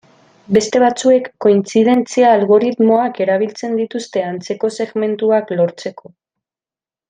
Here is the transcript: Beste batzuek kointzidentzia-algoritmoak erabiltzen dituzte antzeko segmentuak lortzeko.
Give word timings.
Beste 0.55 0.79
batzuek 0.83 1.27
kointzidentzia-algoritmoak 1.45 3.21
erabiltzen 3.27 3.77
dituzte 3.83 4.25
antzeko 4.33 4.73
segmentuak 4.81 5.57
lortzeko. 5.63 6.15